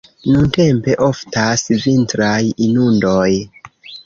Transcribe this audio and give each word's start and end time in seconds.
Nuntempe 0.29 0.95
oftas 1.07 1.67
vintraj 1.83 2.33
inundoj. 2.71 3.29